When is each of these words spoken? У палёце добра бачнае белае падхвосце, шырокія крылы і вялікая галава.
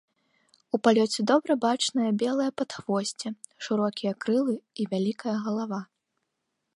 У 0.75 0.77
палёце 0.85 1.19
добра 1.31 1.53
бачнае 1.65 2.07
белае 2.23 2.47
падхвосце, 2.61 3.27
шырокія 3.67 4.13
крылы 4.25 4.55
і 4.57 4.81
вялікая 4.95 5.37
галава. 5.49 5.81